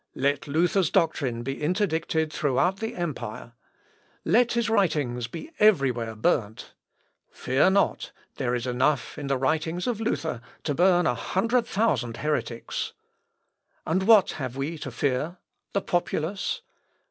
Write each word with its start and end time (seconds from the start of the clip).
Let 0.15 0.47
Luther's 0.47 0.89
doctrine 0.89 1.43
be 1.43 1.61
interdicted 1.61 2.33
throughout 2.33 2.77
the 2.79 2.95
empire: 2.95 3.53
let 4.25 4.53
his 4.53 4.67
writings 4.67 5.27
be 5.27 5.51
everywhere 5.59 6.15
burnt. 6.15 6.73
Fear 7.29 7.69
not: 7.69 8.11
there 8.37 8.55
is 8.55 8.65
enough 8.65 9.19
in 9.19 9.27
the 9.27 9.37
writings 9.37 9.85
of 9.85 10.01
Luther 10.01 10.41
to 10.63 10.73
burn 10.73 11.05
a 11.05 11.13
hundred 11.13 11.67
thousand 11.67 12.17
heretics.... 12.17 12.93
And 13.85 14.07
what 14.07 14.31
have 14.31 14.57
we 14.57 14.79
to 14.79 14.89
fear?... 14.89 15.37
The 15.73 15.81
populace? 15.83 16.61